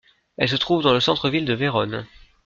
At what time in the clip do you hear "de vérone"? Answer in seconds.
1.45-2.07